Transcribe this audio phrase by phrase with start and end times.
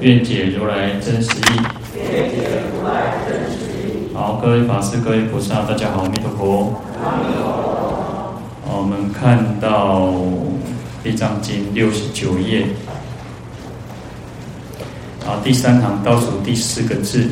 [0.00, 1.60] 愿解如来真实义。
[1.96, 2.36] 愿解
[2.72, 3.56] 如来真实
[3.88, 4.14] 义。
[4.14, 6.82] 好，各位法师、各位菩萨，大家好，阿弥陀佛。
[7.02, 8.78] 阿弥陀佛。
[8.78, 10.12] 我们看到。
[11.08, 12.66] 《地藏经》六十九页，
[15.24, 17.28] 啊，第三行倒数第四个字，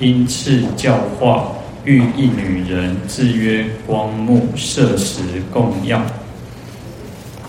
[0.00, 1.48] 因次教化，
[1.84, 5.20] 欲一女人，字曰光目，设食
[5.52, 6.02] 供养。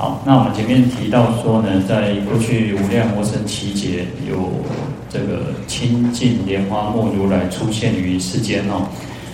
[0.04, 4.52] 好，那我们前面提到说呢，在过去无量无生期劫，有
[5.10, 8.86] 这个清净莲花目如来出现于世间哦。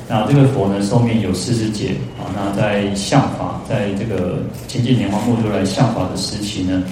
[0.08, 2.30] 那这个佛呢，寿命有四十劫啊。
[2.36, 6.84] 那在相法，在这个清净莲花目如来相法的时期呢，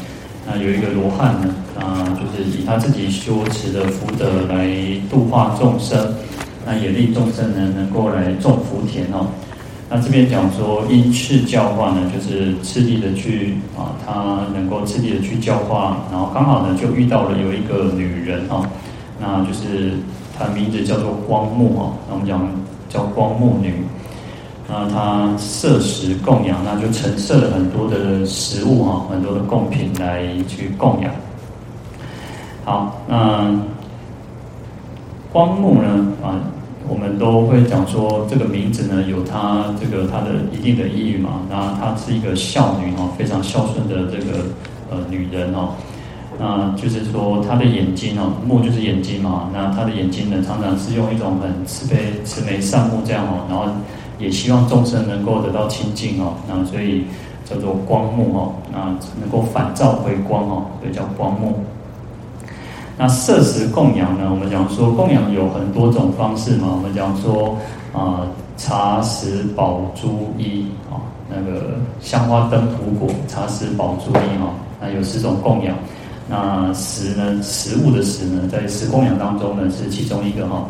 [0.47, 4.67] 那有一个罗汉呢，啊，就是以他自己修持的福德来
[5.07, 6.15] 度化众生，
[6.65, 9.27] 那也令众生呢能够来种福田哦。
[9.89, 18.69] 那这边讲说因次教化呢，就是次第的去啊，他能够次第的去教化，然后刚好呢就遇到了有一个女人啊，
[19.19, 19.93] 那就是
[20.37, 21.93] 她名字叫做光目啊。
[22.07, 22.47] 那我们讲。
[22.89, 23.83] 叫光目女，
[24.65, 31.11] 那她设食供养，那就陈设了很多的食物哈，很多的供品来去供养。
[32.63, 33.53] 好，那
[35.33, 36.39] 光目呢啊，
[36.89, 41.41] 我们都会讲说这个名字呢有它这个它的一定的意义嘛。
[41.49, 44.45] 那她是一个孝女哈，非常孝顺的这个
[44.89, 45.75] 呃女人哦。
[46.39, 49.49] 那就是说，她的眼睛哦，目就是眼睛嘛。
[49.51, 53.65] 那她的眼睛呢，常常是用一种很慈悲、慈眉善目这样哦，然后
[54.19, 56.33] 也希望众生能够得到清净哦。
[56.47, 57.05] 那所以
[57.43, 58.79] 叫做光目哦，那
[59.19, 61.59] 能够反照回光哦，所以叫光目。
[62.97, 64.27] 那设食供养呢？
[64.31, 66.69] 我们讲说供养有很多种方式嘛。
[66.75, 67.55] 我们讲说
[67.93, 68.25] 啊，
[68.57, 70.97] 茶食宝珠衣啊，
[71.29, 75.75] 那个香花灯土果，茶食宝珠衣哈，那有四种供养。
[76.27, 77.39] 那食呢？
[77.43, 80.65] 食物的食呢，在食供养当中呢，是其中一个哈。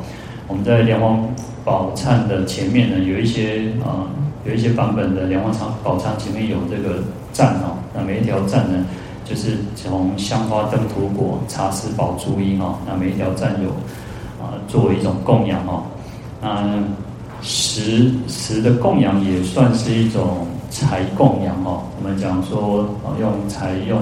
[0.49, 1.17] 我们在莲花
[1.63, 4.03] 宝忏的前面呢，有一些啊、
[4.45, 5.49] 有一些版本的莲花
[5.81, 7.01] 宝忏前面有这个
[7.31, 7.73] 赞哈。
[7.95, 8.85] 那每一条赞呢，
[9.27, 12.79] 就是从香花灯土果茶食宝珠衣哈。
[12.87, 13.69] 那每一条占有
[14.39, 15.83] 啊、作为一种供养哈。
[16.41, 16.83] 那
[17.41, 21.83] 食食的供养也算是一种财供养哈。
[21.97, 23.99] 我们讲说啊，用财用。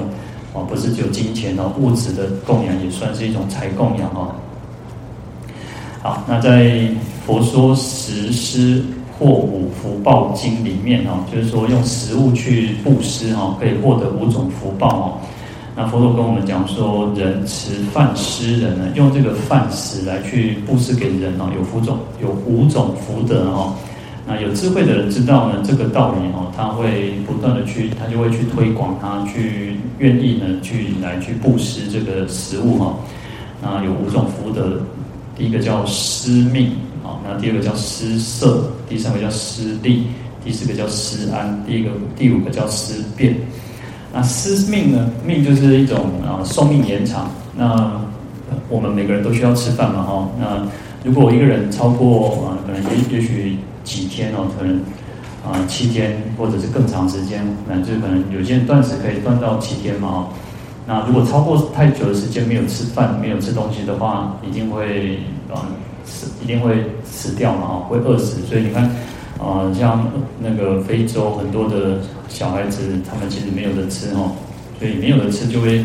[0.53, 4.33] 啊，不是只有金钱哦，物质的供养也算是一种财供养哦。
[6.01, 6.63] 好，那在
[7.25, 8.81] 《佛说食施
[9.17, 15.05] 或五福报经》里面哦，就是说用食物去布施哦，可以获得五种福报哦。
[15.77, 23.73] 那佛陀跟我们讲说，人持饭施人呢，用这个饭食来去布施给人哦，有五种有五种福德哦。
[24.27, 32.95] 那有智慧的人知道呢，这个道理哦，他会不断的去，他就会去推广，他去愿意呢，去来去布施这个食物哈。
[33.61, 34.81] 那有五种福德，
[35.37, 36.71] 第一个叫施命
[37.05, 40.07] 啊，那第二个叫施舍，第三个叫施利，
[40.43, 43.35] 第四个叫施安，第一个第五个叫施变。
[44.11, 47.29] 那施命呢，命就是一种啊寿命延长。
[47.55, 48.01] 那
[48.69, 50.29] 我们每个人都需要吃饭嘛哈。
[50.39, 50.67] 那
[51.03, 53.57] 如果一个人超过啊，可能也也许。
[53.85, 54.77] 几天哦，可能
[55.45, 60.27] 啊、七天或者是更长时间，那就可能有些人断食可以断到七天嘛哦。
[60.87, 65.19] 那如果超过太久的时间没有吃饭、没有吃东西的话，一定会
[65.53, 65.69] 啊
[66.05, 68.41] 死，一定会死掉嘛哦，会饿死。
[68.47, 68.83] 所以你看
[69.39, 70.07] 啊、呃，像
[70.39, 71.99] 那个非洲很多的
[72.29, 74.31] 小孩子，他们其实没有得吃哦，
[74.79, 75.83] 所以没有得吃就会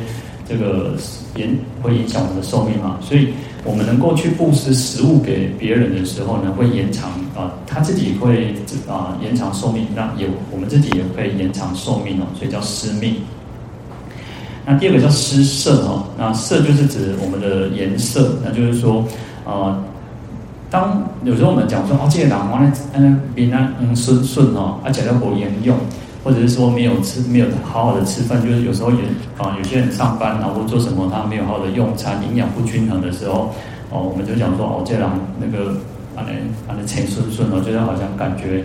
[0.48, 0.94] 这个
[1.36, 3.28] 影会影响我们的寿命嘛，所以。
[3.62, 8.54] 我们能够去布施食物给别人的时候呢，会延长啊，他自己会
[8.88, 13.16] 啊延长寿命，那也我们自己也会延长寿命哦，所以叫施命。
[14.64, 19.04] 那第二个叫施色哦，那色就是指我们的颜色，那就是说
[19.44, 19.84] 啊，
[20.70, 25.76] 当有时候我们讲说哦，这个人完了嗯，比那嗯顺顺哦，而且要不沿用。
[26.22, 28.98] 或者是说没有吃，没有好好的吃饭，就是有时候也
[29.38, 33.50] 啊，有些人上班然后做什么，他没有好好的用餐，营养不均衡的时候，
[33.88, 35.70] 哦，我们就讲说哦，这样那个
[36.14, 36.32] 啊，那
[36.70, 38.62] 啊那钱顺顺哦，觉得好像感觉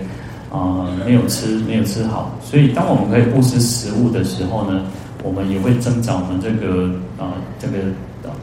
[0.52, 2.30] 啊、呃、没有吃，没有吃好。
[2.44, 4.81] 所以当我们可以布施食物的时候呢，
[5.24, 7.78] 我们也会增长我们这个啊、呃、这个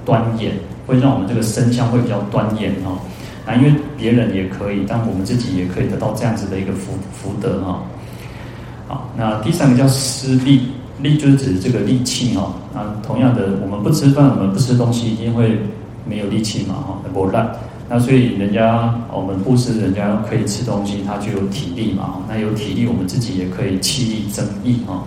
[0.07, 0.53] 端严，
[0.87, 2.97] 会让我们这个身相会比较端严哦。
[3.45, 7.83] 那因为别人也可以，但我们自己也可以得到这样子的一个福福德哈。
[8.87, 10.69] 好，那第三个叫施力，
[11.01, 12.55] 力就是指这个力气哈。
[12.73, 15.59] 那同样的，我们不吃饭，我们不吃东西，一定会
[16.07, 17.51] 没有力气嘛哈，不烂。
[17.89, 22.19] 那所以人家我们布施，人家可以吃东西，他就有体力嘛。
[22.29, 25.03] 那有体力，我们自己也可以气力增益哈。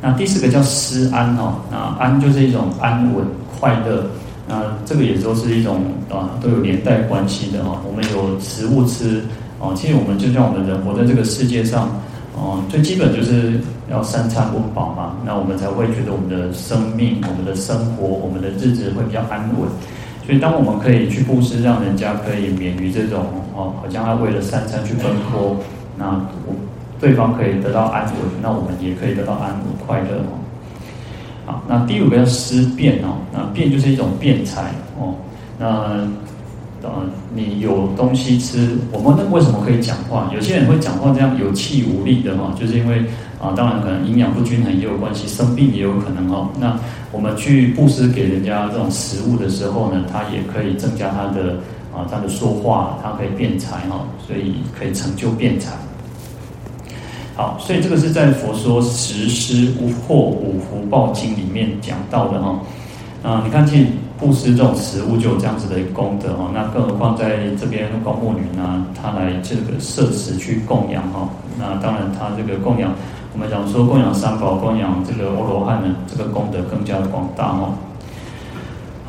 [0.00, 3.24] 那第四个叫施安哈，那安就是一种安稳
[3.58, 4.04] 快乐。
[4.52, 7.80] 那这个也都是一种啊，都有连带关系的哈。
[7.88, 9.22] 我们有食物吃
[9.58, 11.88] 啊，其实我们就像我们人活在这个世界上，
[12.36, 13.58] 哦，最基本就是
[13.90, 15.16] 要三餐温饱嘛。
[15.24, 19.66] 那我们才会觉得我们的生命、我们的生活、我们的日子会比较安稳。
[20.26, 23.24] 所以，当我们可以去布施，让人家可以免于这种
[23.56, 25.56] 哦，好像他为了三餐去奔波，
[25.96, 26.10] 那
[26.46, 26.54] 我
[27.00, 30.20] 对方可以得到安稳，那我们也可以得到安稳快乐
[31.68, 35.14] 那第五个叫施辩哦，那辩就是一种辩财哦。
[35.58, 36.06] 那
[36.84, 36.90] 呃，
[37.32, 40.28] 你有东西吃，我们那为什么可以讲话？
[40.34, 43.04] 有些人会讲话这样有气无力的哈，就是因为
[43.40, 46.48] 啊，当然可能营养不均衡也有关系，生病也有可能哦。
[46.58, 46.76] 那
[47.12, 51.54] 我们去布施给人家这种食物的时候呢，他也可以增加他的
[51.94, 55.70] 啊，他的说话，他可以辩财哈，所以可以成就辩财。
[57.34, 62.60] 好，所以这个是在《佛说实施无或五福报经》里面讲到的哈。
[63.22, 63.86] 啊，你看，见
[64.18, 66.50] 布施这种食物就有这样子的功德哈。
[66.52, 71.28] 那更何况在这边光目女呢，她来这个设施去供养哈。
[71.58, 72.92] 那当然，她这个供养。
[73.32, 77.72] 我们讲说供养三宝，供养这个阿罗汉呢，这个功德更加的广大哦。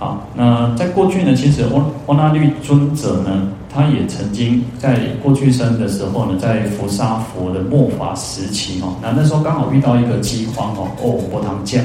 [0.03, 11.79] 好，那在过去呢，其实欧欧那律尊者呢，他也曾经在过去生的时候呢，在佛沙佛的末法时期哦，那那时候刚好遇到一个饥荒哦，哦，波唐迦，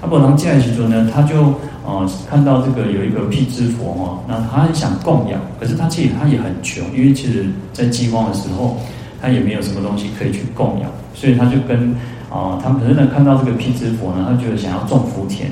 [0.00, 1.52] 啊，波唐迦的时候呢，他就
[1.84, 7.44] 呃看到这个有一个辟支佛哦，那他很想供养，可是他其实他也很穷，因为其实
[7.74, 8.78] 在饥荒的时候，
[9.20, 10.90] 他也没有什么东西可以去供养。
[11.12, 11.90] 所以他就跟
[12.30, 15.50] 啊、呃，他可能呢看到这个辟支佛呢，他觉得想要种福田，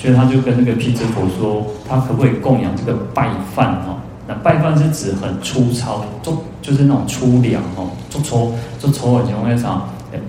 [0.00, 4.00] 所以他就跟那个辟支佛说，他可不可以供养这个拜饭哦？
[4.26, 6.32] 那拜饭是指很粗糙，就
[6.62, 9.82] 就是那种粗粮哦，做粗做粗的情况下，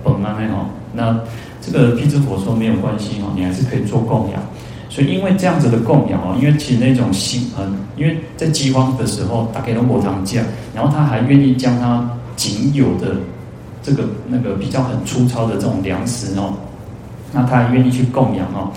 [0.03, 0.65] 本啊那种。
[0.93, 1.17] 那
[1.61, 4.41] 这个辟支佛说没有关系哦，你还是可以做供养。
[4.89, 7.65] 所以因为这样子的供养哦，因为其实那种心很，
[7.95, 10.43] 因为在饥荒的时候他给了果糖酱，
[10.75, 13.15] 然后他还愿意将他仅有的。
[13.83, 16.53] 这个那个比较很粗糙的这种粮食哦，
[17.33, 18.69] 那他还愿意去供养哦，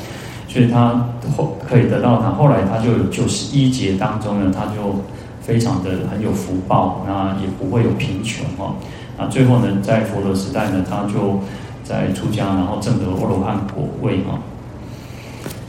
[0.54, 1.04] 所以他
[1.36, 4.94] 后可以得到他后来他就有九十一劫当中呢，他就
[5.42, 8.76] 非常的很有福报，那也不会有贫穷哦，
[9.18, 11.40] 那最后呢，在佛陀时代呢，他就
[11.82, 14.38] 在出家，然后证得阿罗汉果位哦。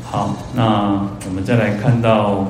[0.04, 2.46] 好，那我们再来看到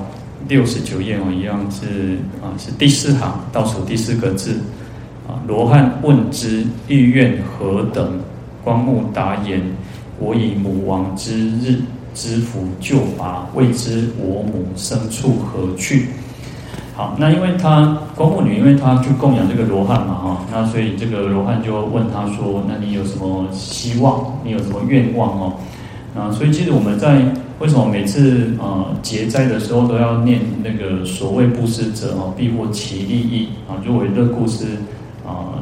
[0.49, 4.59] 六十九页哦，一样是啊，是第四行倒数第四个字。
[5.27, 5.41] 啊！
[5.47, 8.19] 罗汉问之，欲愿何等？
[8.63, 9.59] 光目答言：
[10.19, 11.79] 我以母亡之日
[12.15, 16.07] 知福救拔，未知我母生处何去？
[16.95, 24.39] 好，那因为他光目女，因为他去供养这个罗汉嘛，哈，那所以这个罗汉就问他说：“那你有什么希望？
[24.43, 25.53] 你有什么愿望？”哦，
[26.17, 27.21] 啊，所以其实我们在
[27.59, 34.65] 为什么每次呃结斋的时候都要念那个所谓布施者哦，必获其利益啊，就为乐故事。
[35.27, 35.59] 啊，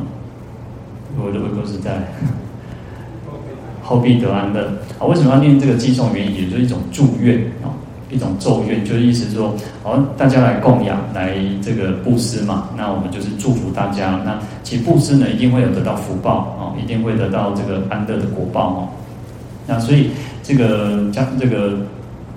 [1.18, 2.12] 我的故事在
[3.84, 5.06] 后必得安乐啊。
[5.06, 6.12] 为什么要念这个偈颂？
[6.14, 7.70] 原因也就是一种祝愿啊，
[8.10, 12.70] 一种咒愿，就是意思说，好，大家来供养，来这个布施嘛。
[12.76, 14.20] 那我们就是祝福大家。
[14.26, 18.88] 那其实布施呢，一定会有得到福报啊，一定会得到这个安乐的果报哦。
[19.68, 20.10] 那所以
[20.42, 21.74] 这个将这个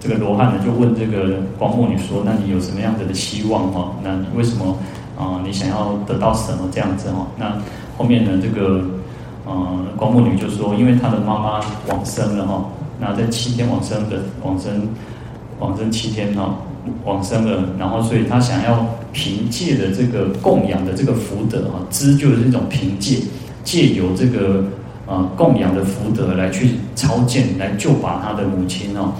[0.00, 3.94] 这个罗汉呢，就问这个光目女说：“那你有什么样子的希望哦？
[4.02, 4.76] 那你为什么？”
[5.16, 7.26] 啊，你想要得到什么这样子哦？
[7.38, 7.50] 那
[7.96, 8.32] 后面呢？
[8.42, 8.84] 这个
[9.46, 12.66] 呃，光目女就说，因为她的妈妈往生了哈，
[13.00, 14.88] 那在七天往生的往生
[15.58, 16.56] 往生七天哈，
[17.04, 23.18] 往生了，然后所以她想要凭借的这个供养的这个福德啊，知就是这种凭借，
[23.62, 24.64] 借由这个
[25.06, 29.12] 呃供养的福德来去超荐，来救拔她的母亲哦，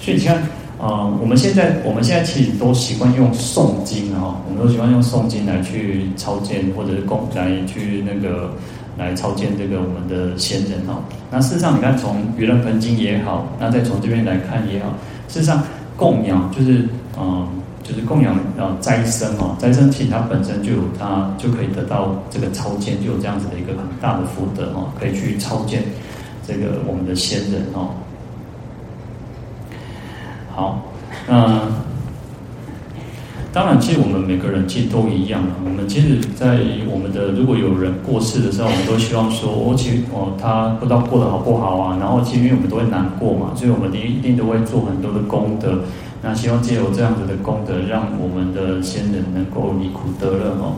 [0.00, 0.40] 所以你看。
[0.82, 8.52] 啊、我们现在我们现在其实都习惯用诵经哈，我们都习惯用诵经来去超荐或者是供来去那个
[9.02, 11.02] 来超荐这个我们的先人哦。
[11.30, 14.90] 那事实上，你看从《盂兰盆经》也好，那再从这边来看也好，
[15.28, 15.62] 事实上
[15.96, 17.46] 供养就是嗯、
[17.82, 25.82] 就是供养呃斋生哦，斋生其实它本身就有它就可以得到这个超荐，就有这样子的一个很大的福德哦，可以去超荐。
[26.46, 27.90] 这个我们的先人哦。
[30.54, 30.82] 好，
[31.28, 31.60] 那
[33.52, 35.44] 当然，其实我们每个人其实都一样。
[35.62, 36.58] 我们其实，在
[36.90, 41.98] 我们的如果有人过世的时候，我们都希望说，哦，其实哦，他不知道过得好不好啊。
[42.00, 45.80] 然后，其实因为我们都会难过嘛，所以我们一定都会做很多的功德。
[46.22, 50.72] 那希望借由这样子的功德，让我们的先人能够离苦得乐哦。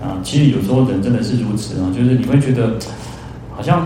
[0.00, 2.74] 啊，其实有时候人真的是如此啊，就是你会觉得
[3.50, 3.80] 好像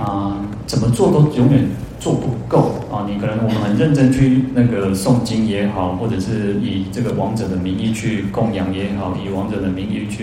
[0.00, 1.68] 啊，怎么做都永远。
[2.06, 3.02] 做不够啊！
[3.08, 10.22] 你可能我们很认真去那个诵经也好，或者是以这个王者的名义去供养也好，以王者的名义去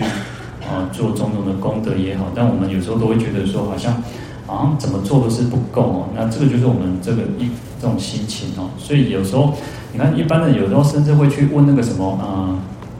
[0.62, 4.02] 啊做种种的功德也好，但我们有时候都会觉得说，好像
[4.46, 6.08] 啊怎么做都是不够哦。
[6.16, 8.70] 那这个就是我们这个一这种心情哦。
[8.78, 9.52] 所以有时候
[9.92, 12.56] 你看，一般的有时候甚至会去问那个什么啊，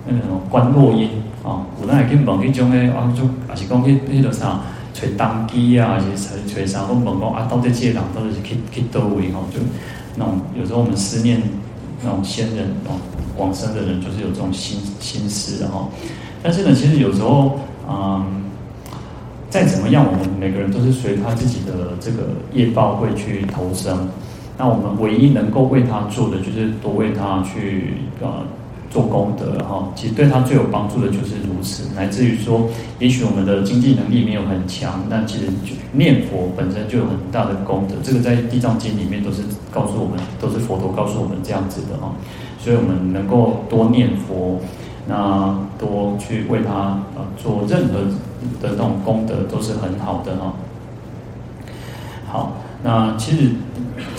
[0.07, 1.09] 那个什么观落音
[1.43, 4.61] 啊，我那还可以问一种诶啊，就还是讲去那个啥。
[5.16, 6.06] 当机啊，还是
[6.49, 6.87] 吹吹啥？
[6.87, 9.44] 都问讲啊，到底这些人到底是去去到位吼？
[9.52, 9.61] 就
[10.16, 11.40] 那种有时候我们思念
[12.02, 12.99] 那种先人哦，
[13.37, 15.88] 往生的人，就是有这种心心思的哈。
[16.42, 18.44] 但是呢，其实有时候，嗯，
[19.49, 24.08] 再怎么样，我们每个人都是随他自己的这个业报会去投生。
[24.56, 28.42] 那我们唯一能够为他做的，就是多为他去呃。
[28.95, 32.69] 做功德哈，其实对他最有帮助的就是如此，乃至于说，
[33.01, 37.97] 也许我们的经济能力没有很强，但其实就念佛本身就有很大的功德。
[38.05, 42.13] 这个在《地藏经》里面都是告诉我们，都是佛陀告诉我们这样子的哈。
[42.61, 44.61] 所以我们能够多念佛，
[45.09, 47.99] 那多去为他啊做任何
[48.63, 50.55] 的那种功德，都是很好的哈。
[52.29, 52.53] 好，
[52.85, 53.51] 那其实。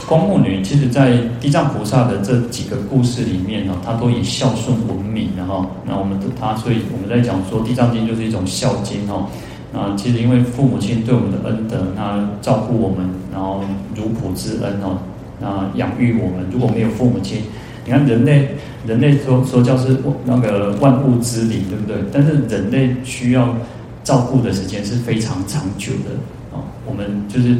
[0.07, 5.65] 光目女其实，在地藏菩萨的这几个故事里面呢，她都以孝顺闻名的哈。
[5.87, 9.27] 那我们的她，所以我们在讲说《地藏经》就是一种孝经哈。
[9.73, 13.61] 那其实因为父母亲对我们的恩德，那照顾我们，然后
[13.95, 14.99] 如普之恩哦，
[15.41, 16.45] 那养育我们。
[16.51, 17.41] 如果没有父母亲，
[17.83, 18.49] 你看人类，
[18.85, 21.97] 人类说说叫是那个万物之灵，对不对？
[22.13, 23.55] 但是人类需要
[24.03, 26.11] 照顾的时间是非常长久的
[26.55, 26.61] 啊。
[26.85, 27.57] 我们就是。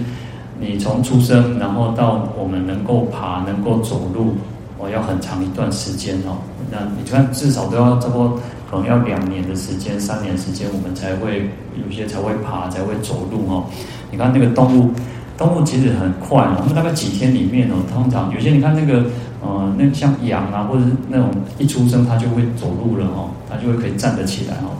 [0.59, 4.35] 你从出生，然后到我们能够爬、能够走路，
[4.77, 6.37] 哦要很长一段时间哦。
[6.71, 13.65] 那你看，至少都要差不多，可能要两年的时间、三年时间，我们才会有些才会爬、才会走路哦。
[14.11, 14.91] 你看那个动物，
[15.37, 19.05] 动物其实很快，我们大概几天里面哦，通常有些你看那个，
[19.41, 24.71] 呃，那像羊啊，或者是那种一出生它就会走路了哦，它就会可以站得起来哦。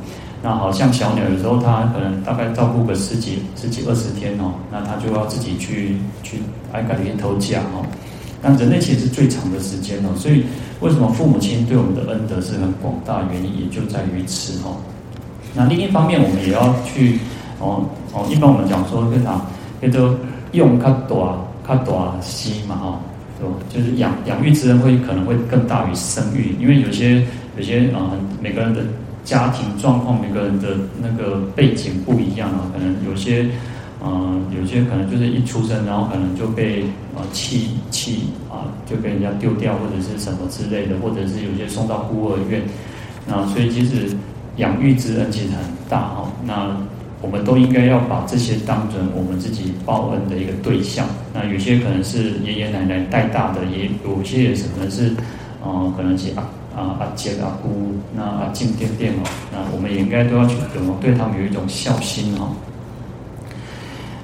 [0.45, 6.37] 那好像小鸟，有时候它可能大概照顾个十几、十几二十天哦，那它就要自己去去
[6.71, 7.81] 挨个连头架哦。
[8.43, 10.45] 那人类其实是最长的时间哦，所以
[10.81, 14.77] 为什么父母亲对我们的恩德是很广大，原因也就在于此哦。
[15.55, 17.17] 那另一方面，我们也要去
[17.59, 17.83] 哦
[18.13, 19.41] 哦，一般我们讲说跟啥，
[19.81, 20.15] 叫做
[20.51, 22.99] 用较大较大西嘛哈，
[23.67, 27.25] 就是养养育之恩会可能会更大于生育，因为有些
[27.57, 28.83] 有些啊、每个人的。
[29.25, 33.49] 家庭状况，每个人的那个背景不一样啊，可能有些，
[34.05, 36.83] 嗯，有些可能就是一出生，然后可能就被
[37.15, 42.61] 啊弃弃啊，就被人家丢掉或者是什么之类的，或者是有些送到孤儿院，
[43.25, 44.15] 那所以其实
[44.57, 45.57] 养育之恩其实很
[45.89, 46.29] 大哦。
[46.45, 46.77] 那
[47.21, 51.07] 我们都应该要把这些当成我们自己报恩的一个对象。
[51.33, 55.15] 那有些可能是爷爷奶奶带大的，也有些也可能是，
[55.65, 56.47] 嗯，可能是啊。
[56.75, 62.51] 啊，阿姐、阿姑，那阿静、店店哦，那我们也应该都要去怎么对他们有一种孝心哦。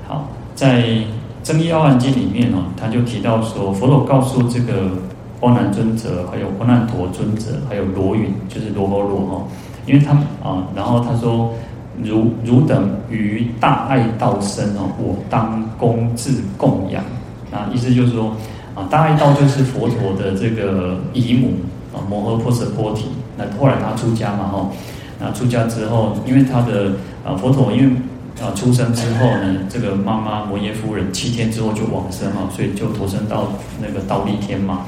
[0.06, 0.82] 好，在
[1.42, 4.92] 《增一阿含经》里面哦，他就提到说，佛陀告诉这个
[5.40, 9.48] 波难尊者，还有波难陀尊者，还有罗云，就是罗波罗哦，
[9.86, 11.54] 因为他们啊，然后他说，
[12.04, 17.02] 如汝等于大爱道生哦，我当恭至供养。
[17.50, 18.36] 那意思就是说，
[18.76, 21.54] 啊，大爱道就是佛陀的这个姨母。
[21.94, 23.08] 啊，摩诃波闍波提，
[23.38, 24.72] 那后来他出家嘛，吼，
[25.20, 26.94] 那出家之后，因为他的
[27.26, 27.96] 啊佛陀，因为
[28.42, 34.86] 啊出生之后呢，这个妈妈摩耶夫人七天之后就往生嘛，所以就投生到那个忉利天嘛。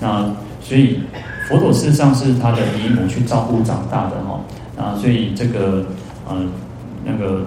[0.00, 1.00] 那所以
[1.48, 4.40] 佛陀事实上是他的姨母去照顾长大的哈，
[4.76, 5.86] 啊，所以这个
[6.28, 6.36] 呃
[7.06, 7.46] 那个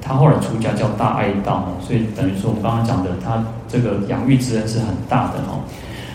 [0.00, 5.60] 他后来出家叫大爱道，所以等于说我们刚刚讲的，他这个养育之恩是很大的哈，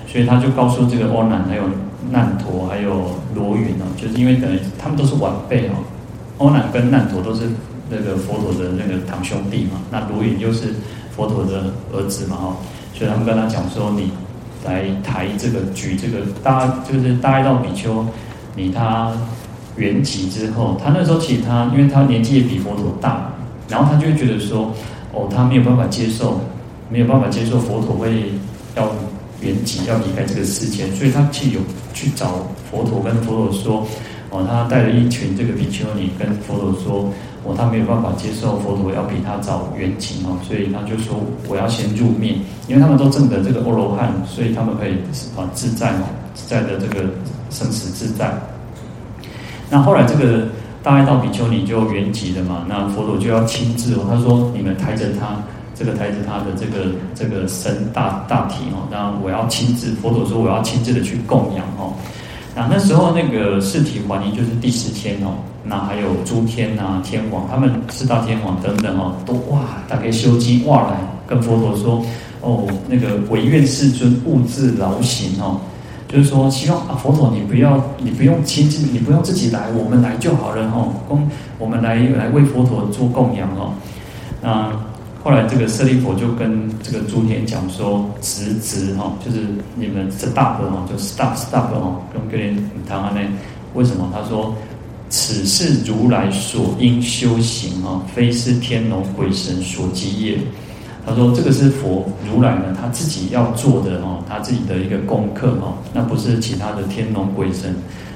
[0.08, 1.63] 所以他就告诉这个欧难还有。
[2.12, 5.72] 难陀还有罗云哦，就是因为等于他们都是晚辈哦，
[6.38, 7.44] 欧难跟难陀都是
[7.89, 10.75] 那个佛陀的那个堂兄弟嘛，那罗云又是
[11.16, 12.58] 佛陀的儿子嘛哈，
[12.94, 14.12] 所以他们跟他讲说，你
[14.66, 18.06] 来抬这个举这个大就是大爱道比丘，
[18.56, 19.12] 你他
[19.75, 23.32] 圆寂之后，他那时候其实他因为他年纪也比佛陀大，
[23.70, 24.74] 然后他就会觉得说，
[25.13, 26.42] 哦，他没有办法接受
[26.89, 28.32] 没有办法接受佛陀会
[29.41, 31.60] 原籍要离开这个世间，所以他去有
[31.93, 33.88] 去找佛陀，跟佛陀说，
[34.29, 37.12] 哦，他带了一群这个比丘尼跟佛陀说，
[37.43, 41.15] 哦，他没有办法接受佛陀要比他早圆寂哦，所以他就说
[41.48, 42.36] 我要先入灭，
[42.67, 44.93] 因为他们都证得这个阿罗汉，所以他们可以
[45.36, 46.03] 啊自在哦，
[46.34, 47.10] 自在的这个
[47.50, 48.34] 生死自在。
[49.69, 50.48] 那后来这个。
[50.81, 55.36] 大爱道比丘尼就圆寂了嘛，那佛陀就要亲自哦，他说你们抬着他，
[55.80, 61.94] 这个抬着他的这个这个身大大体哦，那我要亲自，佛陀说我要亲自的去供养哦。
[62.54, 72.06] 那那时候那个四体还疑就是第十天哦，那还有诸天啊天王，他们四大天王等等哦，都哇大概修机哇来跟佛陀说
[72.42, 75.62] 哦，那个唯愿世尊勿自劳形哦。
[76.10, 80.92] 就是说，希望啊，佛陀你不要，你不用亲自，你不用自己来，我们来就好了哦。
[81.08, 83.72] 供我们来来为佛陀做供养哦。
[84.42, 84.72] 那
[85.24, 92.56] 后来这个舍利佛就跟这个诸天讲说，直直哈，就是你们 stop 哈，就 stop stop 哈，跟跟人
[92.88, 93.20] 谈话呢。
[93.76, 94.10] 为什么？
[94.12, 94.56] 他说，
[95.10, 100.40] 此是如来所应修行啊，非是天龙鬼神所及也。
[101.06, 107.76] 他说：“这个是佛如来呢，他自己要做的哦，他自己的一个功课哦，那不是其他的天龙鬼神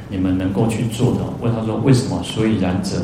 [0.09, 2.21] 你们能够去做的。”问他说：“为什么？
[2.23, 3.01] 所以然者，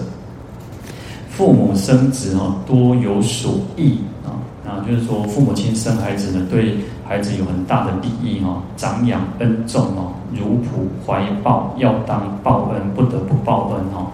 [1.39, 4.35] 父母生子哦，多有所益啊。
[4.65, 6.75] 那就是说，父母亲生孩子呢，对
[7.07, 14.11] 孩子有很大的利益哦，长养恩重哦，如仆怀抱，要当报恩，不得不报恩哦。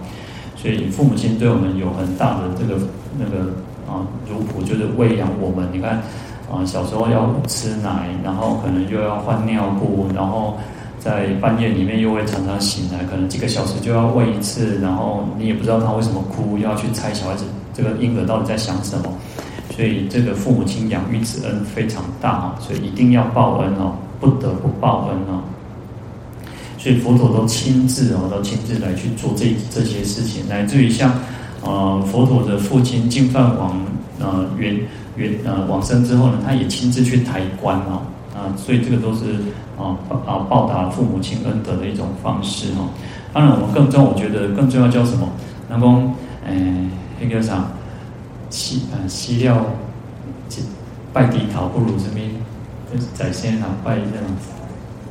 [0.54, 2.80] 所以父母亲对我们有很大的这个
[3.18, 3.50] 那个。”
[3.86, 5.68] 啊，如仆就是喂养我们。
[5.72, 6.02] 你看，
[6.50, 10.56] 啊，小时候要吃奶，然后可能又要换尿布，然后
[11.06, 19.04] 在半夜里面又会常常醒来，可能几个小时就要喂一次，然后你也不知道他为什么哭，要去猜小孩子这个婴儿到底在想什么。
[19.70, 25.42] 所以这个父母亲养育之恩非常大啊，所以一定要报恩哦，不得不报恩哦。
[26.76, 31.12] 所以佛陀都亲自哦，都亲自来去做这这些事情，乃至于像。
[31.62, 33.76] 呃，佛陀的父亲净饭王，
[34.20, 34.78] 呃，圆
[35.16, 38.02] 圆呃往生之后呢，他也亲自去抬棺哦，
[38.36, 39.32] 啊，所以这个都是
[39.78, 39.96] 啊
[40.26, 42.90] 啊报答父母亲恩德的一种方式哈。
[43.32, 45.26] 当然，我们更重要，我觉得更重要叫什么？
[45.68, 46.12] 能够
[46.46, 46.88] 诶
[47.20, 47.64] 那个啥，
[48.50, 49.64] 西呃西料
[51.12, 52.20] 拜低头不如什么？
[52.92, 54.28] 就是在先啊拜这种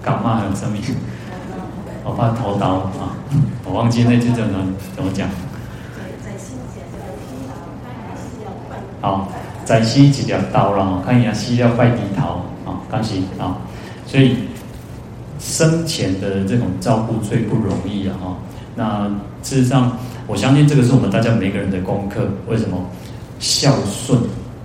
[0.01, 0.77] 干嘛还有什么？
[2.05, 3.17] 我怕头刀啊，
[3.65, 5.27] 我忘记那句怎么怎么讲。
[9.01, 9.27] 好，
[9.65, 13.58] 在西几条刀了，看一下西料拜低头啊，刚行啊，
[14.08, 14.36] 所以
[15.39, 18.36] 生前的这种照顾最不容易啊哈。
[18.75, 19.08] 那
[19.43, 19.97] 事实上，
[20.28, 22.28] 我相信这个是我们大家每个人的功课。
[22.49, 22.78] 为什么
[23.39, 24.19] 孝顺？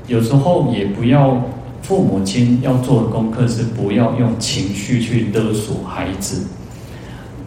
[0.07, 1.41] 有时候也不要
[1.83, 6.45] 父母亲要做的功课是不要用情绪去勒索孩子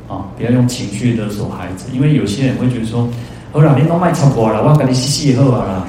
[0.07, 3.09] 啊，不要用情绪勒索孩子，因为有些人会觉得说，
[3.51, 5.85] 好啦，你都卖超过了，我跟你细细好啦。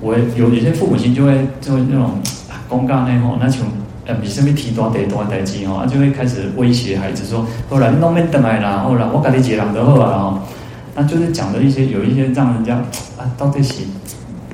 [0.00, 2.12] 我有有些父母亲就会就会那种
[2.68, 3.66] 公告呢吼，那从
[4.06, 10.38] 呃比什么提多得多代志吼，就会开始威胁孩子说，后来你弄没等来啦，后来我跟你结两个好啊吼，
[10.94, 12.76] 那就是讲的一些有一些让人家
[13.16, 13.82] 啊到底是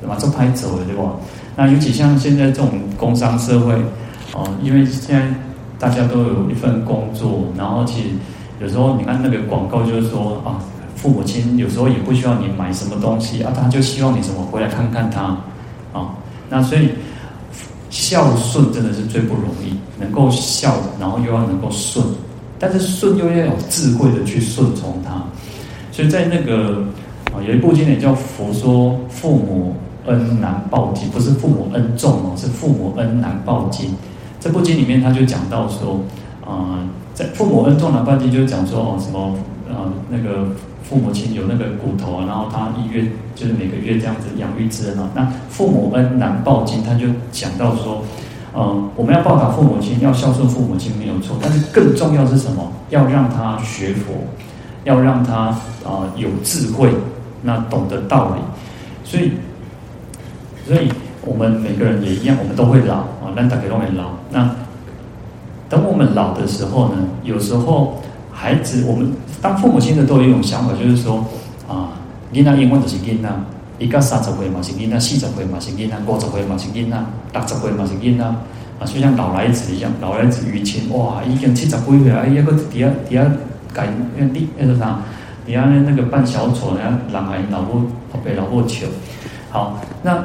[0.07, 1.09] 嘛这拍走了对不？
[1.55, 3.73] 那尤其像现在这种工商社会
[4.33, 5.27] 哦，因为现在
[5.77, 8.09] 大家都有一份工作，然后其实
[8.59, 10.57] 有时候你看那个广告就是说啊。
[10.95, 15.35] 父母亲有时候也不需要你买什么东西啊，他就希望你什么回来看看他，
[15.91, 16.15] 啊，
[16.49, 16.91] 那所以
[17.93, 22.03] 孝顺真的是最不容易，能够孝，然后又要能够顺，
[22.57, 25.23] 但是顺又要有智慧的去顺从他，
[25.91, 26.83] 所以在那个
[27.31, 29.75] 啊有一部经典叫《佛说父母
[30.07, 33.93] 恩难报经》，不是父母恩重哦，是父母恩难报经。
[34.39, 35.99] 这部经里面他就讲到说，
[36.43, 36.79] 啊，
[37.13, 39.35] 在父母恩重难报经，就讲说哦什么
[39.69, 40.47] 啊那个。
[40.93, 43.03] 父母亲有那个骨头，然后他一月
[43.33, 45.09] 就是每个月这样子养育之恩啊。
[45.15, 48.03] 那父母恩难报尽，他就讲到说，
[48.55, 52.71] 嗯，我们要报答父母亲，要孝顺父母亲没有错，但是更重要是什么？
[52.91, 54.13] 要让他学佛，
[54.83, 56.91] 要让他啊、有智慧，
[57.41, 58.41] 那懂得道理。
[59.03, 59.31] 所以，
[60.67, 60.91] 所以
[61.25, 64.11] 我们每个人也一样，我们都会老啊，那大家都会老。
[64.29, 64.47] 那
[65.67, 67.99] 等我们老的时候呢，有时候。
[68.43, 69.09] 孩子，我们
[69.41, 71.25] 当父母亲的都有一种想法，就是说
[71.65, 71.95] 啊，
[72.33, 73.29] 囡仔永远都是囡仔，
[73.79, 76.97] 一个三十岁嘛是囡仔，四十岁嘛是囡仔，五十岁嘛是囡仔，
[77.31, 78.35] 六十岁嘛是囡仔，啊，
[78.83, 83.23] 就像老来子一样，老来子于亲，哇，已经七十几岁了，哎，一个底下底下
[83.73, 84.99] 改那地那个啥，
[85.45, 87.81] 底下那那个扮小丑，人家男孩老婆
[88.25, 88.87] 被老婆求，
[89.51, 90.21] 好，那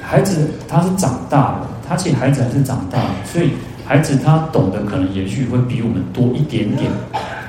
[0.00, 3.50] 孩子他是长大了，他其实孩子还是长大了，所以
[3.84, 6.88] 孩子他懂得可能也许会比我们多一点点。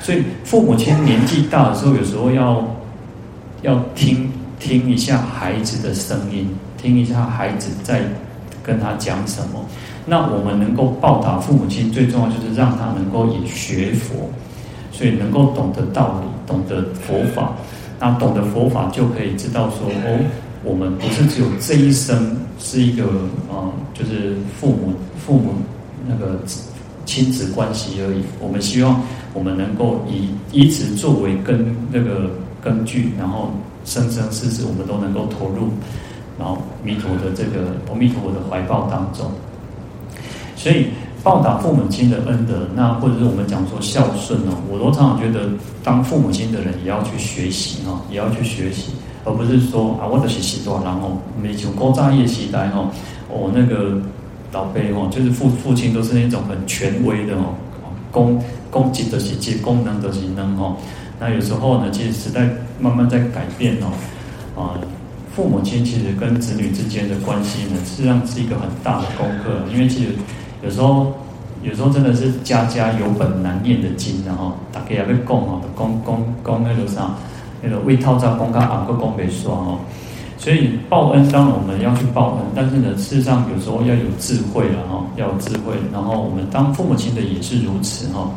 [0.03, 2.63] 所以父母亲年纪大的时候，有时候要
[3.61, 8.01] 要听听一下孩子的声音，听一下孩子在
[8.61, 9.65] 跟他讲什么。
[10.05, 14.29] 那我们能够报答父母亲，最重要就是让他能够也学佛，
[14.91, 17.53] 所以能够懂得道理，懂得佛法。
[17.99, 20.19] 那懂得佛法，就可以知道说，哦，
[20.65, 23.05] 我们不是只有这一生是一个
[23.49, 24.93] 啊、就是父母
[25.25, 25.53] 父母
[26.05, 26.37] 那个
[27.05, 28.21] 亲子关系而已。
[28.41, 29.01] 我们希望
[29.33, 32.29] 我们能够以以此作为根那个
[32.63, 33.51] 根据，然后
[33.85, 35.69] 生生世世我们都能够投入，
[36.39, 39.29] 然后弥陀的这个阿弥陀的怀抱当中。
[40.55, 40.87] 所以
[41.23, 45.49] 报答父母亲的恩德，那或者是我们讲说孝顺哦，我都常常觉得
[45.83, 48.91] 当父母亲的人也要去学习哈，也要去学习，
[49.25, 52.89] 而不是说啊，我的学习多，然后没求高扎业期待哦，
[53.29, 53.97] 我那个
[54.51, 57.55] 老辈哦，就是父父亲都是那种很权威的哦，
[58.13, 60.77] 功功绩的是接，功能的是能哦，
[61.19, 62.47] 那有时候呢，其实时代
[62.79, 63.91] 慢慢在改变哦，
[64.55, 64.79] 啊。
[65.35, 70.11] 父母亲其实跟子女之间的关系呢，实际上是一个很大的功课，因为其实。
[70.63, 71.11] 有时候，
[71.61, 77.15] 有时候真的是家家有本难念的经，然后大家也要讲哦，讲讲讲那个啥，
[77.61, 79.79] 那个为套扎公家阿个公没说哦，
[80.43, 88.29] 所以报恩当然我们要去报恩，但是呢，事实上有时候要有智慧了哈，要有智慧，然后我们当父母亲的也是如此哈。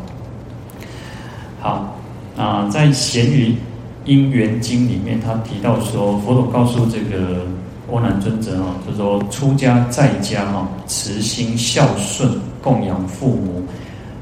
[1.60, 1.98] 好，
[2.36, 3.56] 啊，在《贤愚
[4.04, 7.44] 因缘经》里面，他提到说，佛陀告诉这个。
[7.88, 12.28] 阿难尊者哦，就说出家在家哈，慈心孝顺，
[12.60, 13.62] 供养父母，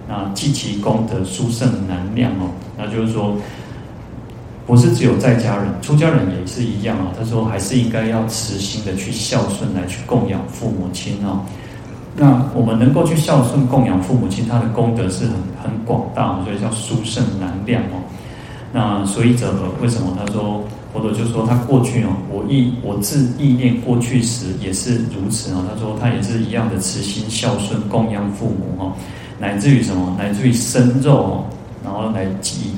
[0.06, 2.50] 那积其功德，殊胜难量哦。
[2.76, 3.34] 那就是说，
[4.66, 7.12] 不是只有在家人，出家人也是一样啊。
[7.18, 11.40] 他说，还是应该要慈心的去孝顺，来去供养父母亲哦。
[12.16, 18.02] 那我们能够去孝顺供养父母亲，他的功德是很很广大，所以叫殊胜难量哦。
[18.72, 19.68] 那所以者何？
[19.82, 20.62] 为什么他说？
[20.94, 25.64] 佛陀就说他过去哦，我意我自意念过去时也是如此哦。
[25.68, 28.92] 他说他也是一样的慈心孝顺供养父母哦，
[29.40, 30.14] 乃至于什么？
[30.16, 31.44] 乃至于生肉哦，
[31.82, 32.70] 然后来济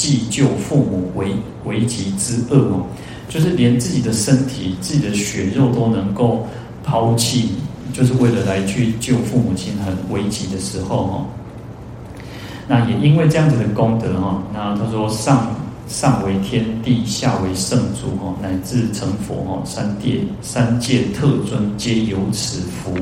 [0.00, 1.28] 济救父母危
[1.64, 2.86] 危急之厄哦，
[3.28, 6.46] 就是连自己的身体、自己的血肉都能够
[6.82, 7.50] 抛弃，
[7.92, 11.26] 就是为了来去救父母亲很危急的时候哦。
[12.66, 15.54] 那也因为这样子的功德哈，那他说上。
[15.90, 22.94] 上为天地，下为圣主，哦，乃至成佛，哦，三界三界特尊皆有此福。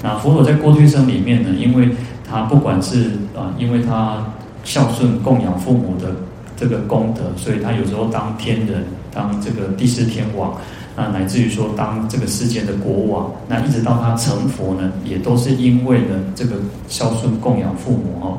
[0.00, 1.90] 那佛陀在过去生里面呢，因为
[2.24, 4.24] 他不管是啊，因为他
[4.66, 6.14] 孝顺供养父母的
[6.58, 10.54] 这个功德，所以他有时候当天人，当这个第四天王，
[10.94, 16.56] 那乃至于说当这个世间的国王，那一直到他成佛呢，也都是因为呢这个
[16.88, 18.38] 孝顺供养父母，哦。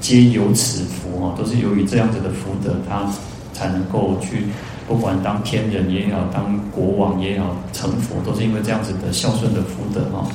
[0.00, 3.06] 皆有此福哦，都是由于这样子的福德，他
[3.52, 4.46] 才能够去，
[4.88, 10.26] 不管当天人也好，当国王也好，成佛都是因为这样子的孝顺的福德哦。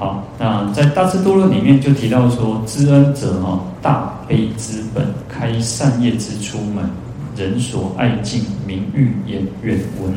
[0.00, 6.82] 好，那在大智度论里面就提到说，知恩者哈，大悲之本，开善业之出门，
[7.36, 10.10] 人所爱敬，名誉言远闻。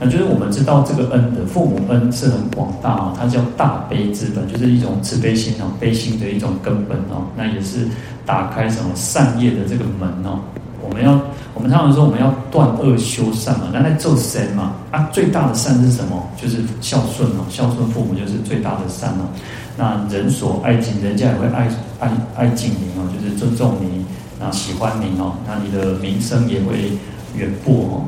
[0.00, 7.22] 那就是我们知道这个恩的父母恩是很广大啊，它叫大悲之本，就是一种慈悲心哦，悲心的一种根本哦。
[7.36, 7.86] 那也是
[8.26, 10.40] 打开什么善业的这个门哦。
[10.88, 11.20] 我们要，
[11.54, 16.22] 我们常常说我们要断恶修善嘛，那在做善嘛啊，最大的善是什么？
[16.40, 19.28] 就是孝顺哦，孝顺父母就是最大的善哦。
[19.76, 21.68] 那人所爱敬，人家也会爱
[22.00, 24.04] 爱爱敬你哦，就是尊重你，
[24.40, 26.92] 那喜欢你哦，那你的名声也会
[27.36, 28.02] 远播哦。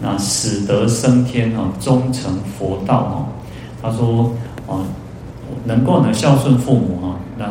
[0.00, 3.14] 那使得升天哦，终成佛道哦。
[3.80, 4.32] 他说
[4.66, 4.84] 哦，
[5.64, 7.46] 能够呢孝顺父母哈，那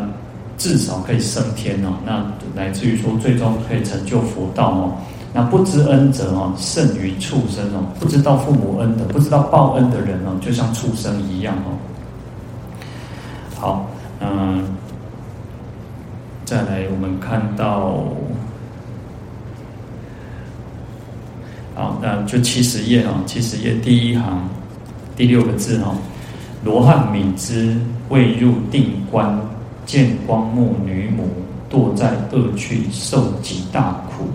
[0.61, 1.89] 至少可以升天哦。
[2.05, 4.93] 那乃至于说最终可以成就佛道哦。
[5.33, 7.83] 那不知恩者哦，胜于畜生哦。
[7.99, 11.73] 不知道父母恩的，不知道报恩的人哦，就像畜生一样哦。
[13.57, 14.63] 好，嗯，
[16.45, 18.03] 再来我们看到。
[21.73, 24.47] 好，那就七十页啊，七十页第一行
[25.15, 25.95] 第六个字哈，
[26.63, 27.75] 罗汉敏之
[28.09, 29.39] 未入定观，
[29.85, 31.27] 见光目女母
[31.69, 34.25] 堕在恶趣，受极大苦。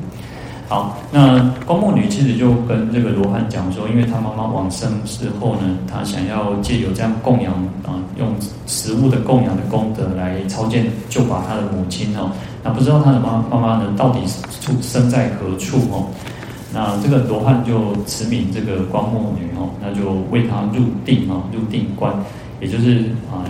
[0.68, 7.52] 好，那光目女其实就跟这个罗汉讲说，因为她妈妈往生之后呢，她想要借由这样供养
[7.84, 8.34] 啊，用
[8.66, 12.32] 食物的供养的功德来超荐就把她的母亲哦。
[12.64, 16.06] 那不知道她的妈妈妈呢，到底是出生在何处哦？
[16.74, 22.12] 那这个罗汉就慈悯这个光目女哦，那就为她入定哦，入定观，
[22.60, 23.46] 也就是啊，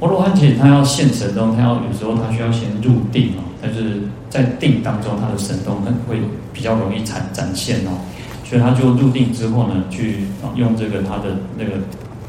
[0.00, 6.20] 阿罗汉其实他要现神通，他要有时候他需要先入定哦，但是在定当中，他的神通很会
[6.52, 7.96] 比较容易展展现哦，
[8.44, 11.72] 所以他就入定之后呢，去用这个他的那个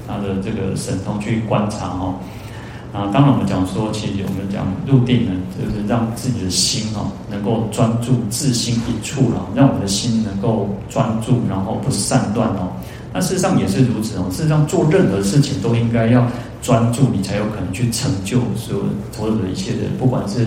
[0.07, 2.15] 他的这个神通去观察哦。
[2.93, 12.71] 啊，当然我们讲说，其实我们讲入定呢，就是让自己的心哦，能够专注自心一处了，让我们的心能够专注，然后不散乱哦。
[13.13, 14.25] 那事实上也是如此哦。
[14.31, 16.25] 事实上做任何事情都应该要
[16.61, 20.43] 专注，你才有可能去成就所有所有的一切的，不管是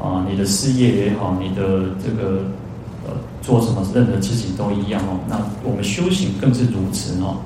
[0.00, 2.44] 啊你的事业也好，你的这个
[3.06, 5.18] 呃做什么任何事情都一样哦。
[5.28, 7.36] 那我们修行更是如此哦。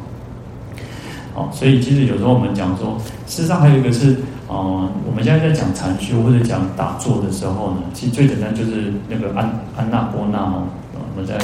[1.35, 4.16] 好，所以其实有时候我们讲说，事实上还有一个是。
[4.48, 11.37] 哦、嗯，我们现在在讲禅修或者讲打坐的时候呢，其实最简单就是那个安安那波那哦，我们在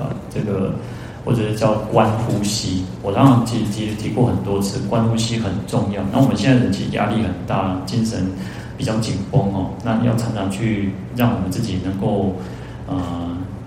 [0.00, 0.72] 啊这个
[1.24, 6.02] 或者是叫观呼吸，我刚刚提提提过很多次，观呼吸很重要。
[6.12, 8.26] 那我们现在人其实压力很大，精神
[8.76, 12.34] 比较紧绷哦，那要常常去让我们自己能够
[12.88, 12.96] 呃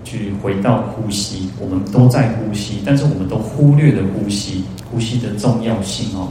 [0.04, 6.28] 去回到呼吸，我们都在呼吸，但是我们都忽略了呼吸，呼吸的重要性哦。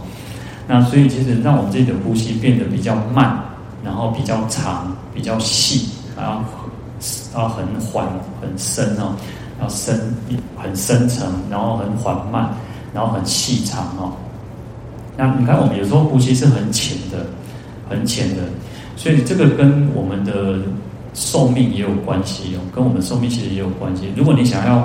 [0.67, 3.39] 那所以其实让我们自己的呼吸变得比较慢，
[3.83, 6.41] 然后比较长、比较细，然后
[7.33, 8.07] 啊很缓、
[8.41, 9.13] 很深哦，
[9.61, 10.13] 要深、
[10.57, 12.49] 很深沉，然后很缓慢，
[12.93, 14.13] 然后很细长哦。
[15.17, 17.25] 那你看我们有时候呼吸是很浅的、
[17.89, 18.43] 很浅的，
[18.95, 20.59] 所以这个跟我们的
[21.13, 24.11] 寿命也有关系哦，跟我们寿命其实也有关系。
[24.15, 24.77] 如果你想要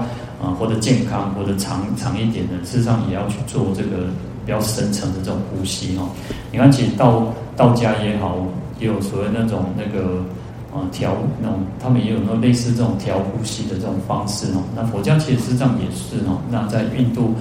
[0.43, 4.07] 啊活得健康、活得长长一点的，事实上也要去做这个。
[4.47, 6.09] 比较深层的这种呼吸哦，
[6.51, 8.39] 你看，其实道道家也好，
[8.81, 10.25] 也有所谓那种那个
[10.73, 14.63] 啊调那种，他们也有那种类似这种调呼吸的这种方式哦。
[14.75, 16.41] 那佛教其实实际上也是哦。
[16.51, 17.35] 那在印度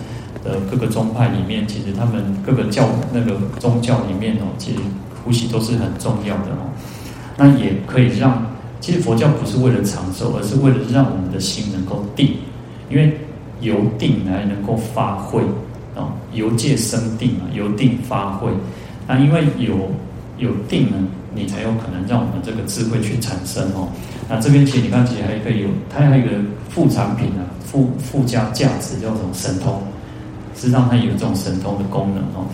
[0.44, 4.80] 的各个宗派里面，其实他们各个教那个宗教里面哦，其实
[5.24, 6.70] 呼吸都是很重要的哦。
[7.38, 8.46] 那也可以让，
[8.80, 12.36] 其实佛教不是为了长寿，而是为了让我们的心能够定，
[12.90, 13.18] 因为
[13.62, 15.42] 由定来能够发慧。
[16.32, 18.50] 由戒生定啊，由定发慧。
[19.08, 19.76] 那因为有
[20.38, 20.96] 有定呢，
[21.34, 23.88] 你才有可能让我们这个智慧去产生哦。
[24.28, 26.32] 那这边其实你看，其实还可以有，它还有一个
[26.70, 29.82] 副产品啊，附附加价值叫做神通，
[30.56, 32.46] 是让它有这种神通的功能哦。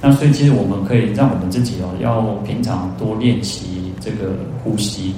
[0.00, 5.14] 那所以其实我们可以让我们自己哦，要平常多练习这个呼吸，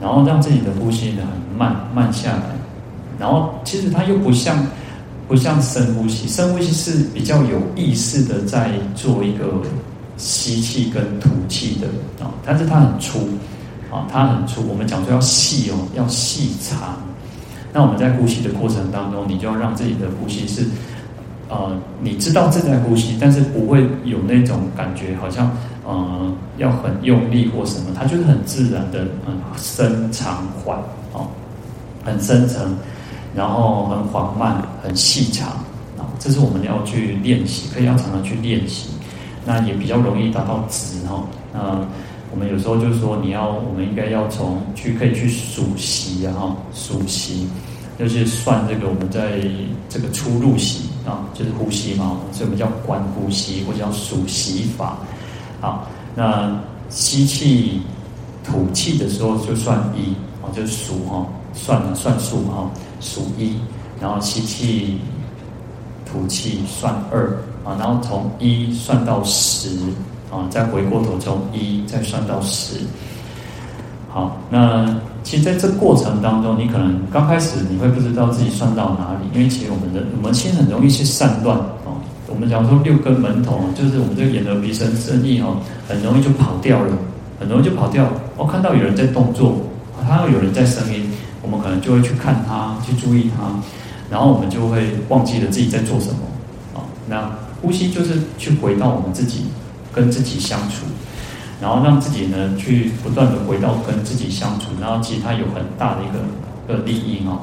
[0.00, 2.44] 然后让自己的呼吸呢很慢慢下来，
[3.18, 4.64] 然后其实它又不像。
[5.28, 9.62] 不像深呼吸，深呼吸是比较有意识的在做一个
[10.22, 11.88] 吸气跟吐气的
[12.24, 13.28] 啊，但是它很粗
[13.90, 14.62] 啊，它很粗。
[14.68, 16.96] 我们讲说要细哦，要细长。
[17.72, 20.64] 那我们在呼吸的过程当中，你就要让自己的呼吸是
[21.48, 25.50] 呃，你知道正在呼吸，但是不会有那种感觉，好像
[25.84, 30.78] 呃要很用力或什么，它就是很自然的，嗯，深长缓
[31.12, 31.26] 哦，
[32.04, 32.76] 很深层。
[33.34, 35.48] 然后很缓慢，很细长，
[35.96, 38.90] 啊，这是我们要去练习，可以要常常去练习，
[39.44, 41.22] 那也比较容易达到值哈。
[41.52, 41.86] 那
[42.30, 47.48] 我们有时候就说，你要，我们应该要从去可以去数息啊，哈，数息，
[47.98, 49.40] 就是算这个我们在
[49.88, 54.98] 这个出入息啊，就是呼吸嘛，所以我们叫观呼吸，或者叫数息法。
[55.60, 57.82] 好，那吸气、
[58.42, 61.26] 吐气的时候就算一，啊，就数哈。
[61.54, 63.54] 算了，算数哈，数一，
[64.00, 64.98] 然后吸气、
[66.10, 67.30] 吐气算二
[67.64, 69.68] 啊，然后从一算到十
[70.30, 72.80] 啊，再回过头从一再算到十。
[74.08, 74.84] 好，那
[75.22, 81.96] 其实在这过程当中，你可能刚开始你会不知道自己算到哪里，因为其实我们的我们心很容易去散乱哦。
[82.28, 85.56] 我们讲说六根门头，就是我们这个眼、耳、鼻、身、身、意哦，
[85.88, 86.92] 很容易就跑掉了，
[87.40, 88.06] 很容易就跑掉。
[88.36, 89.56] 我看到有人在动作，
[90.06, 91.10] 看到有人在声音。
[91.44, 93.42] 我们可能就会去看他，去注意他，
[94.08, 96.20] 然后我们就会忘记了自己在做什么
[96.72, 96.86] 啊。
[97.08, 97.28] 那
[97.62, 99.44] 呼吸就是去回到我们自己，
[99.94, 100.84] 跟自己相处，
[101.60, 107.38] 然后让自己呢去不断的回到跟自己相处，然后其实它有很大的一个个利益哦。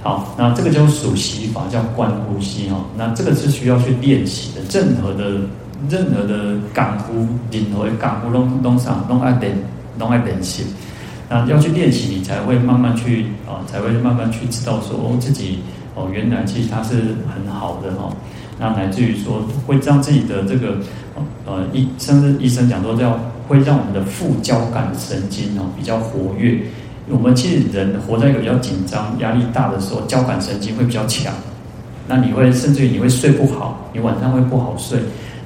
[0.00, 2.86] 好，那这个叫数息法，叫观呼吸哦。
[2.96, 4.62] 那这个是需要去练习的。
[4.70, 5.40] 任何的
[5.90, 9.58] 任何的感呼，任何的感呼拢拢上拢爱练，
[9.98, 10.64] 拢爱练习。
[11.28, 15.58] 那要去练习，你才会慢慢去啊，才会慢慢去知道说哦，自己
[15.96, 18.08] 哦，原来其实它是很好的哈。
[18.58, 20.76] 那乃至于说，会让自己的这个
[21.46, 26.60] 呃医，甚至医生讲说，叫会让我们的副交感神经哦比较活跃，
[27.08, 31.32] 我们其实人活在一个比较紧张、压力大的时候，交感神经会比较强。
[32.06, 34.98] 那你会甚至于你会睡不好，你晚上会不好睡。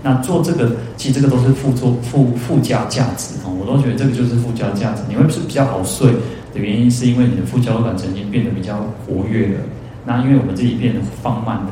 [0.03, 3.55] 那做这个，其实这个都是附作附附加价值哦。
[3.61, 5.03] 我都觉得这个就是附加价值。
[5.09, 6.11] 你会是比较好睡
[6.53, 9.61] 的原因，是因为你的副交感神经变得比较活跃了。
[10.05, 11.71] 那因为我们自己变得放慢了，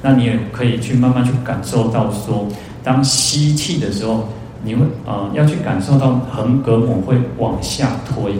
[0.00, 2.46] 那你也可以去慢慢去感受到说，
[2.82, 4.28] 当吸气的时候，
[4.62, 8.32] 你会呃要去感受到横膈膜会往下推，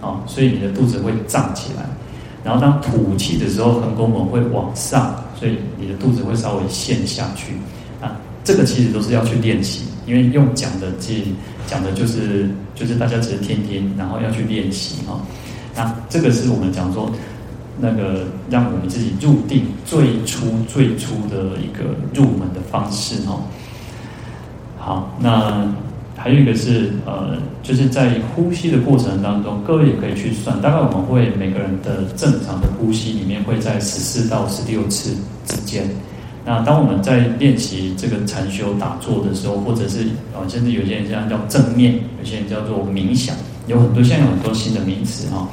[0.00, 1.84] 啊，所以你的肚子会胀起来。
[2.44, 7.52] 然后当吐气的时候，横膈膜会往上，所以你的肚子会稍微陷下去。
[8.00, 11.24] 啊，这个其实都是要去练习，因为用讲的，这
[11.66, 15.20] 讲的就是就是大家只是听听，然后要去练习哈。
[15.74, 17.10] 那这个是我们讲说
[17.78, 23.40] 那个让我们自己入定最初最初的一个入门的方式哈。
[24.78, 25.72] 好，那。
[26.14, 35.82] 还有一个是呃，就是在呼吸的过程当中，各位也可以去算，大概我们会每个人的正常的呼吸里面会在十四到十六次之间。
[36.44, 43.34] 那当我们在练习这个禅修打坐的时候，或者是啊，甚至有些人这样叫正念，有些人叫做冥想，
[43.66, 45.48] 有很多现在有很多新的名词哈。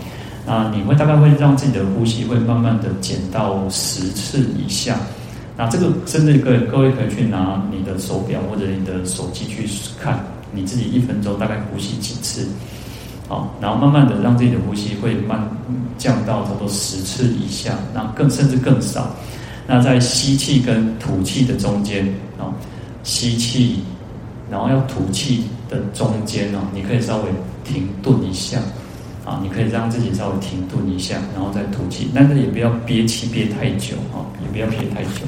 [0.49, 4.97] 那你会大概会让自己的呼吸会慢慢的减到十次以下。
[5.55, 9.69] 那这个甚至各位各位可以去拿你的手表或者你的手机去
[10.01, 10.19] 看。
[10.51, 12.47] 你自己一分钟大概呼吸几次？
[13.27, 15.39] 好，然后慢慢的让自己的呼吸会慢
[15.95, 19.15] 降到差不多十次以下，那更甚至更少。
[19.67, 22.03] 那在吸气跟吐气的中间
[22.39, 22.49] 啊，
[23.03, 23.81] 吸气，
[24.49, 27.25] 然后要吐气的中间哦，你可以稍微
[27.63, 28.57] 停顿一下
[29.29, 35.27] 啊，你可以让自己稍微停顿一下，然后再吐气，但是也不要憋气憋太久啊，也不要憋太久。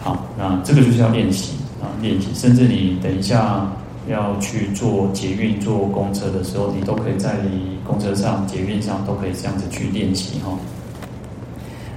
[0.00, 3.70] 好，那这个就是要练习啊，练习，甚至你等一下。
[4.08, 7.36] 要去坐捷运、坐公车的时候，你都可以在
[7.84, 10.58] 公车上、捷运上都可以这样子去练习哈。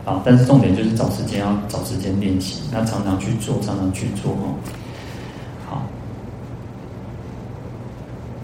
[0.04, 4.42] 啊，但是重点就是找时间，要找时间练习，那常常去做，常常去做哈。
[5.70, 5.82] 好，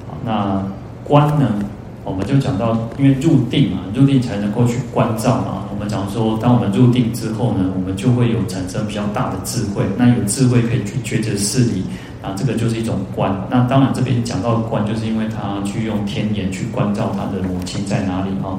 [0.08, 0.66] 好，那
[1.04, 1.60] 观呢，
[2.08, 5.66] 我们就讲到，因为入定嘛，入定才能够去关照嘛。
[5.70, 11.84] 我们讲说，当我们入定之后呢，我们就会有产生比较大的智慧，那有智慧可以去抉择事理。
[12.24, 13.32] 啊，这个就是一种观。
[13.50, 18.58] 那当然，这边讲到的观，就是因为他去用天眼去关照他的母亲在哪里啊。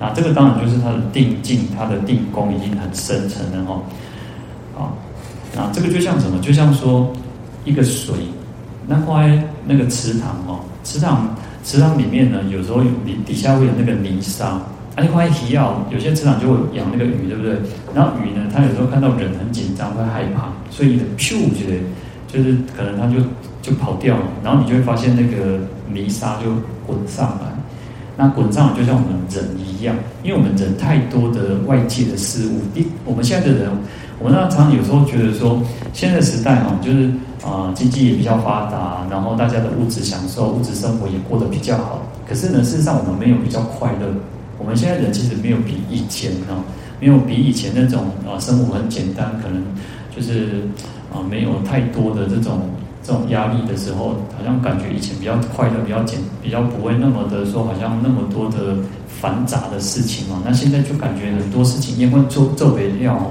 [0.00, 3.82] 那这个当然就是他的定境，他的定功已经很深沉了哈。
[4.74, 4.96] 好，
[5.54, 6.40] 那这个就像什么？
[6.40, 7.12] 就像说
[7.64, 8.14] 一个水，
[8.86, 11.28] 那后来那个池塘哦，池塘
[11.64, 14.46] 池塘里面呢，有时候有底底下会有那个泥沙。
[14.94, 17.56] 啊，你发现提要有些池塘就会养那个鱼，对不对？
[17.92, 21.80] 然后鱼呢，它有时候看到人很紧张，会害怕，所以你的咻之类。
[22.26, 23.22] 就是可能他就
[23.62, 25.60] 就跑掉了，然后你就会发现那个
[25.92, 26.50] 泥沙就
[26.84, 27.46] 滚上来，
[28.16, 33.70] 那滚上来就像我们人一样，因为我们人太多的外界的事物，一我们现在的人，
[34.18, 37.08] 我们常常有时候觉得说，现在时代哈，就是
[37.44, 44.06] 啊、经济也比较发达，然后大家的物质享受、物质生活也过得比较好，可是呢，事实上我们没有比较快乐，
[44.58, 46.64] 我们现在人其实没有比以前啊，
[47.00, 49.62] 没有比以前那种啊生活很简单，可能
[50.14, 50.62] 就是。
[51.14, 52.62] 啊，没有太多的这种
[53.00, 58.76] 这种压力的时候，好像感觉以前比较快乐，比较简，比较不会那么的说，好像那么多的
[59.20, 60.42] 繁杂的事情哦。
[60.44, 63.30] 那现在就感觉很多事情因为做做不了，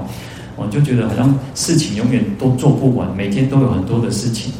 [0.56, 4.52] 我就觉得好像事情永远都做不完，每天都有很多的事情。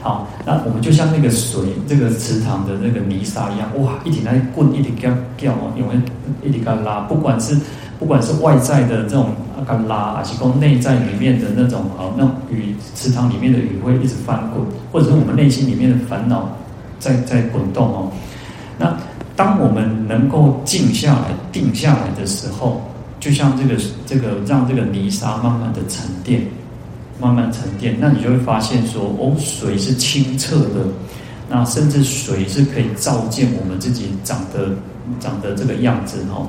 [0.00, 5.94] 好，那我们就像那个水，这个池塘的那个泥沙一样，哇，一直在滚，一直叫叫，因为
[6.44, 7.56] 一直在拉，不管是。
[7.98, 9.30] 不管是外在的这种
[9.66, 14.62] 干拉，还是说内在里面的那种啊，那鱼池塘里面的鱼会一直翻滚，
[14.92, 16.46] 或者是我们内心里面的烦恼
[16.98, 18.12] 在在滚动哦。
[18.76, 18.94] 那
[19.34, 22.82] 当我们能够静下来、定下来的时候，
[23.18, 26.46] 就像这个这个让这个泥沙慢慢的沉淀，
[27.20, 30.86] 慢慢沉淀，那你就会发现说，哦，水是清澈的，
[31.48, 34.70] 那甚至水是可以照见我们自己长得
[35.18, 36.46] 长得这个样子哦。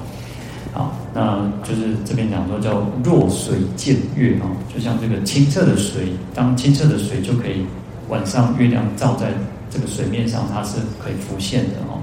[0.74, 7.66] 啊，那就是这边讲说叫若水见月哦，就像这个清澈的水，当清澈的水就可以
[8.10, 9.34] 晚上月亮照在
[9.72, 11.97] 这个水面上，它是可以浮现的哦。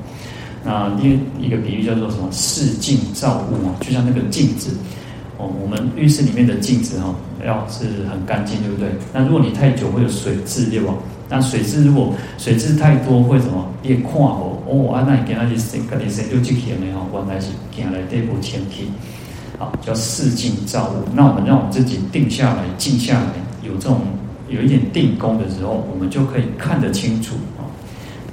[0.65, 2.27] 那另一个比喻叫做什么？
[2.33, 4.71] 视镜照物啊，就像那个镜子
[5.37, 8.89] 哦，我们浴室里面的镜子哈，要是很干净，对不对？
[9.12, 10.95] 那如果你太久会有水渍，对吧？
[11.29, 13.67] 那水渍如果水渍太多，会什么？
[13.83, 16.99] 你看哦，哦，啊，那你跟他去洗，跟你洗就去洗没有？
[17.12, 18.89] 原来是进来这步前提，
[19.59, 21.09] 好，叫视镜照物。
[21.15, 23.27] 那我们让我们自己定下来、静下来，
[23.62, 24.01] 有这种
[24.49, 27.64] 有一点定功的时候，我们就可以看得清楚啊，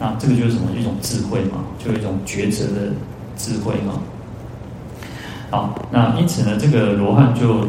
[0.02, 0.72] 那这个就是什么？
[0.76, 2.92] 一种智慧嘛，就一种抉择的
[3.38, 3.94] 智慧嘛。
[5.52, 7.60] 好，那因此呢，这个罗汉就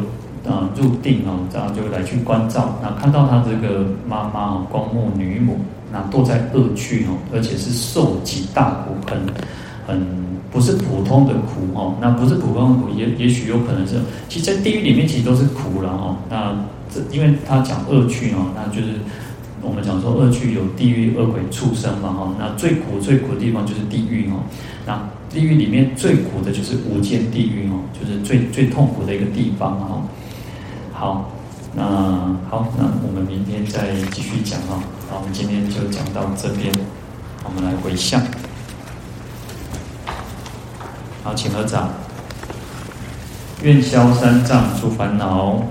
[0.49, 5.59] 啊入定哦，这样就来去关照，那看到他这个妈妈哦，光目女母，
[5.91, 9.19] 那堕在恶趣哦，而且是受极大苦，很
[9.85, 10.07] 很
[10.51, 16.17] 不是普通的苦哦，那不是普通的苦，也也许有可能是，其实，在地狱里面其实都是苦了哦。
[16.31, 16.51] 那
[16.91, 18.95] 这因为他讲恶趣哦，那就是。
[19.63, 24.43] 我们讲说恶趣有地狱、恶鬼、畜生嘛，哈，那最苦、最苦的地方就是地狱哦。
[24.85, 30.01] 那地狱里面最苦的就是无间地狱哦，就是最最痛苦的一个地方哈。
[30.91, 31.31] 好，
[31.73, 31.83] 那
[32.49, 34.83] 好，那我们明天再继续讲哈。
[35.09, 36.75] 好，我们今天就讲到这边，
[37.45, 38.21] 我们来回向。
[41.23, 41.89] 好，请合掌，
[43.63, 45.63] 愿消三障诸烦恼。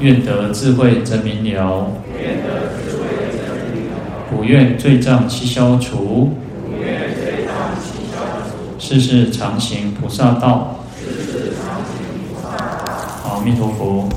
[0.00, 3.38] 愿得智慧真明了，愿得智慧真
[3.74, 3.96] 明了。
[4.30, 8.18] 普愿罪障悉消除，普愿罪障悉消
[8.48, 8.78] 除。
[8.78, 11.98] 世世常行菩萨道，世世常行
[12.32, 12.86] 菩萨道。
[13.24, 14.08] 阿弥陀佛。